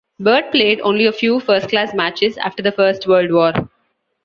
Bird 0.19 0.49
played 0.49 0.81
only 0.81 1.05
a 1.05 1.11
few 1.11 1.39
first-class 1.39 1.93
matches 1.93 2.35
after 2.39 2.63
the 2.63 2.71
First 2.71 3.07
World 3.07 3.31
War. 3.31 3.53